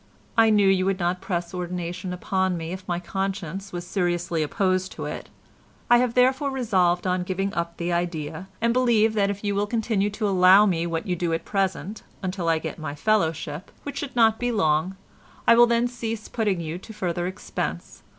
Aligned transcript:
I 0.35 0.49
knew 0.49 0.67
you 0.67 0.87
would 0.87 0.97
not 0.97 1.21
press 1.21 1.53
ordination 1.53 2.11
upon 2.11 2.57
me 2.57 2.71
if 2.71 2.87
my 2.87 2.99
conscience 2.99 3.71
was 3.71 3.85
seriously 3.85 4.41
opposed 4.41 4.91
to 4.93 5.05
it; 5.05 5.29
I 5.91 5.99
have 5.99 6.15
therefore 6.15 6.49
resolved 6.49 7.05
on 7.05 7.21
giving 7.21 7.53
up 7.53 7.77
the 7.77 7.93
idea, 7.93 8.47
and 8.61 8.73
believe 8.73 9.13
that 9.13 9.29
if 9.29 9.43
you 9.43 9.53
will 9.53 9.67
continue 9.67 10.09
to 10.09 10.27
allow 10.27 10.65
me 10.65 10.87
what 10.87 11.05
you 11.05 11.15
do 11.15 11.33
at 11.33 11.45
present, 11.45 12.01
until 12.23 12.49
I 12.49 12.57
get 12.57 12.79
my 12.79 12.95
fellowship, 12.95 13.69
which 13.83 13.99
should 13.99 14.15
not 14.15 14.39
be 14.39 14.51
long, 14.51 14.97
I 15.45 15.53
will 15.53 15.67
then 15.67 15.87
cease 15.87 16.27
putting 16.27 16.59
you 16.59 16.79
to 16.79 16.93
further 16.93 17.27
expense. 17.27 18.01